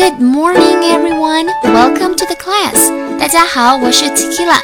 [0.00, 1.50] Good morning, everyone.
[1.62, 2.90] Welcome to the class.
[3.18, 4.58] 大家好，我是 Tikila。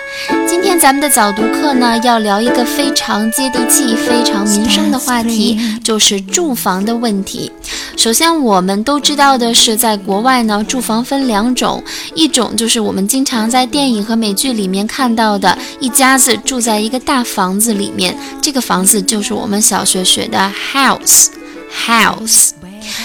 [0.48, 7.52] 今天咱们的早读课呢，要聊一个非常接地气、非常民生的话题，就是住房的问题。
[7.98, 11.84] 首先，我们都知道的是，在国外呢，住房分两种，
[12.14, 22.52] 一种就是我们经常在电影和美剧里面看到的，一家子住在一个大房子里面，这个房子就是我们小学学的 house，house。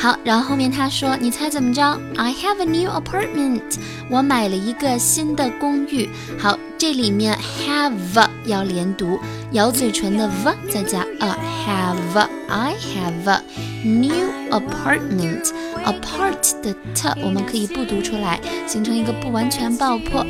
[0.00, 1.82] 好，然后后面他说，你猜怎么着
[2.16, 3.76] ？I have a new apartment。
[4.08, 6.08] 我买了一个新的公寓。
[6.38, 9.20] 好，这里面 have 要连读，
[9.52, 12.28] 咬嘴唇的 v 再加 a have。
[12.48, 13.42] I have a
[13.84, 15.52] new apartment。
[15.84, 20.24] apart 的 t 我们可以不读出来，形成一个不完全爆破。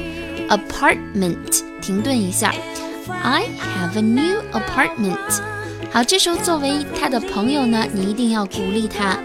[0.48, 2.52] apartment 停顿一下。
[3.22, 5.57] I have a new apartment。
[5.90, 9.16] 好，这时候作为他的朋友呢，你一定要鼓励他。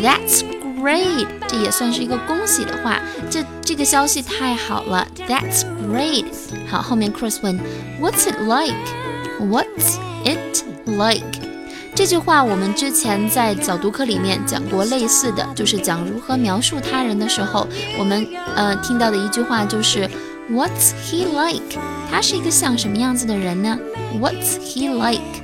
[0.00, 0.42] That's
[0.80, 3.00] great，这也算是一个恭喜的话。
[3.30, 5.06] 这这个消息太好了。
[5.26, 6.26] That's great。
[6.68, 7.58] 好，后面 Chris 问
[8.00, 11.24] ，What's it like？What's it like？
[11.94, 17.66] 这句话我们之前在早读课里面讲过类似的，就是讲如何描述他人的时候，
[17.98, 20.08] 我们呃听到的一句话就是
[20.50, 21.78] What's he like？
[22.10, 23.78] 他是一个像什么样子的人呢
[24.20, 25.39] ？What's he like？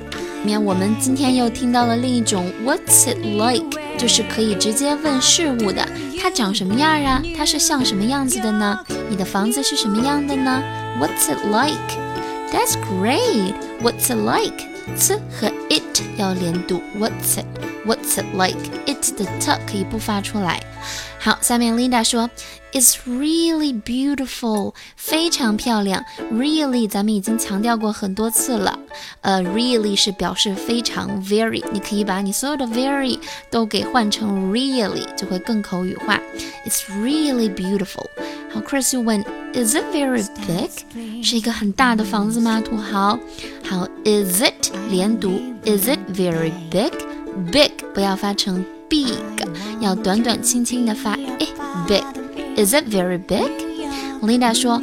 [0.46, 3.78] 面我们今天又听到了另一种 What's it like？
[3.98, 5.88] 就是可以直接问事物的，
[6.20, 7.22] 它长什么样啊？
[7.36, 8.78] 它是像什么样子的呢？
[9.08, 10.62] 你的房子是什么样的呢？
[11.00, 13.54] What's it like？That's great.
[13.82, 14.66] What's it like?
[14.96, 16.82] 呲和 it 要连读。
[16.98, 20.60] What's it？What's it like？it 的 t 可以不发出来。
[21.18, 22.28] 好，下面 Linda 说，
[22.72, 26.04] It's really beautiful，非常漂亮。
[26.32, 28.78] Really，咱们已经强调过很多次了。
[29.26, 33.18] 呃，really 是表示非常，very，你可以把你所有的 very
[33.50, 36.20] 都给换成 really，就会更口语化。
[36.66, 38.06] It's really beautiful。
[38.52, 39.22] 好，Chris 又问，
[39.54, 41.22] Is it very big？
[41.24, 42.60] 是一个很大的房子吗？
[42.60, 43.18] 土豪。
[43.64, 45.40] 好，Is it 连读？
[45.64, 48.64] Is it very big？Big 不要发成。
[48.92, 49.16] big
[49.80, 51.48] 要短短轻轻的发 i
[51.88, 52.04] big
[52.62, 53.50] is it very big
[54.20, 54.78] Linda 说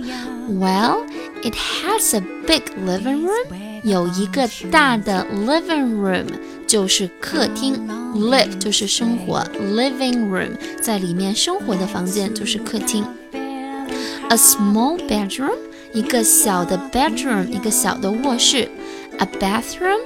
[0.50, 1.06] Well
[1.44, 6.26] it has a big living room 有一个大的 living room
[6.68, 9.44] 就是客厅 live 就是生活
[9.76, 10.52] living room
[10.82, 15.58] 在里面生活的房间就是客厅 a small bedroom
[15.94, 18.70] 一个小的 bedroom 一个小的卧室
[19.18, 20.00] a bathroom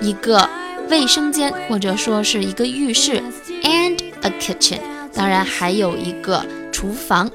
[0.00, 0.48] 一个
[0.90, 3.22] 卫生间或者说是一个浴室，
[3.62, 4.78] and a kitchen，
[5.14, 7.30] 当然还有一个厨房。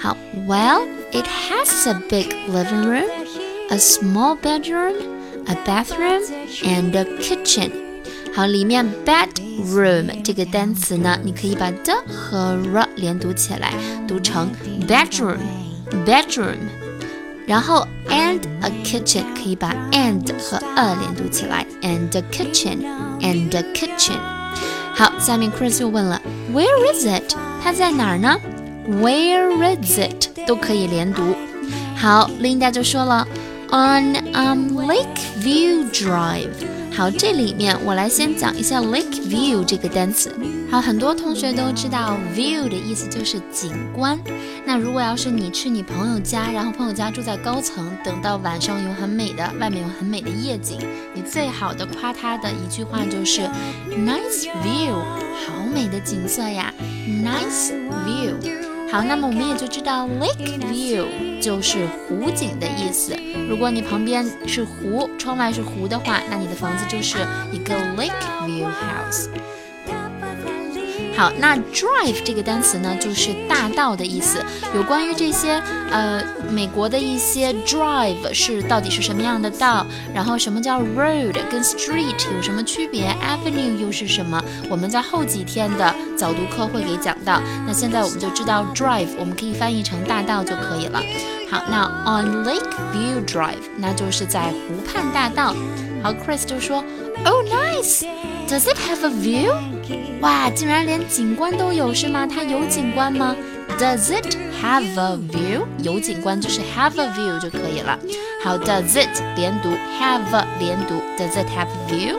[0.00, 0.16] 好，
[0.46, 3.08] Well, it has a big living room,
[3.70, 4.94] a small bedroom,
[5.46, 6.22] a bathroom,
[6.62, 7.70] and a kitchen。
[8.34, 13.72] 好，里面 bedroom 这个单词呢，你可以把的和 r 连读起来，
[14.06, 14.50] 读成
[14.86, 16.58] bedroom，bedroom。
[17.46, 24.18] 然后 and a kitchen 可以把 and 和 a 连读起来，and a kitchen，and a kitchen。
[24.92, 26.20] 好，下面 Chris 又问了，
[26.52, 27.34] Where is it？
[27.62, 28.38] 它在哪儿呢？
[28.88, 30.28] Where is it？
[30.46, 31.22] 都可以连读。
[31.96, 33.26] 好，Linda 就说了
[33.71, 36.49] On um Lakeview Drive。
[36.93, 40.35] 好，这里面我来先讲一下 Lakeview 这个单词。
[40.69, 44.19] 好，很多同学都知道 view 的意思就是景观。
[44.65, 50.77] 那如果要是你去你朋友家，然后朋友家住在高层，等到晚上有很美的外面有很美的夜景，
[51.13, 53.41] 你最好的夸他的一句话就是
[53.89, 54.93] nice view，
[55.45, 56.73] 好美的景色呀
[57.23, 57.71] ，nice
[58.05, 58.70] view。
[58.91, 61.05] 好，那么我们也就知道 lake view
[61.39, 63.15] 就是湖景的意思。
[63.47, 67.17] 如果你旁边是湖，窗外是湖的话，那你的房子就是
[67.53, 68.11] 一个 lake
[68.45, 69.29] view house。
[71.21, 74.43] 好，那 drive 这个单词呢，就是大道的意思。
[74.73, 76.19] 有关于这些，呃，
[76.49, 79.85] 美国的一些 drive 是到底是什么样的道，
[80.15, 87.39] 然后什么叫 road 跟 street 有什么区别，avenue 又是什么，我们在后几天的早读课会给讲到。
[87.67, 90.99] 那现在我们就知道 drive，我们可以翻译成大道就可以了。
[91.50, 95.54] 好，那 on Lake View Drive，那就是在湖畔大道。
[96.02, 96.84] 好，Chris 就说，
[97.24, 99.52] Oh nice，Does it have a view？
[100.20, 102.26] 哇，竟然连景观都有是吗？
[102.26, 103.36] 它有景观吗？
[103.78, 105.66] Does it have a view？
[105.82, 107.98] 有景观就是 have a view 就可以了。
[108.42, 109.70] 好，Does it 连读，
[110.00, 112.18] have a 连读，Does it have a view？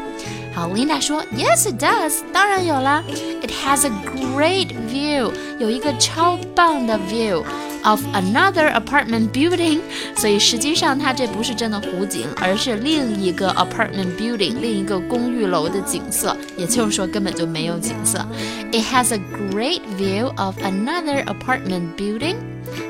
[0.53, 3.03] 好，Linda 说，Yes it does，当然有啦。
[3.41, 3.91] It has a
[4.35, 9.79] great view，有一个超棒的 view。of another apartment building，
[10.17, 16.35] 所以实际上它这不是真的湖景，而是另一个 apartment building，另一个公寓楼的景色。
[16.57, 18.25] 也就是说根本就没有景色。
[18.73, 19.21] It has a
[19.51, 22.35] great view of another apartment building。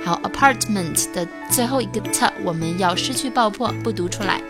[0.03, 4.41] 好，apartment 的最后一个 t 我们要失去爆破，不读出来。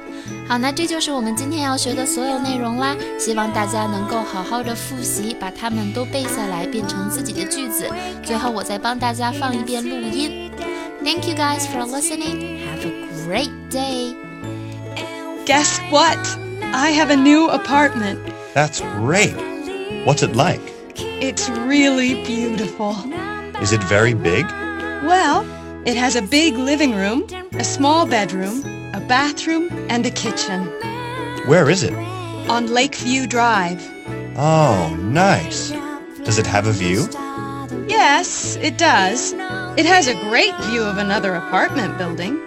[0.47, 2.95] 好，那这就是我们今天要学的所有内容啦。
[3.19, 7.89] 希望大家能够好好的复习，把它们都背下来，变成自己的句子。
[8.23, 10.51] 最后，我再帮大家放一遍录音。
[11.03, 12.59] Thank you guys for listening.
[12.65, 14.15] Have a great day.
[15.45, 16.17] Guess what?
[16.73, 18.17] I have a new apartment.
[18.53, 19.33] That's great.
[20.05, 20.59] What's it like?
[21.21, 22.95] It's really beautiful.
[23.61, 24.45] Is it very big?
[25.05, 25.45] Well,
[25.85, 27.23] it has a big living room,
[27.57, 28.70] a small bedroom, a
[29.02, 30.64] bathroom, and a kitchen.
[31.46, 31.92] Where is it?
[32.48, 33.82] On Lakeview Drive.
[34.36, 35.70] Oh, nice.
[36.24, 37.08] Does it have a view?
[37.88, 39.32] Yes, it does.
[39.76, 42.40] It has a great view of another apartment building.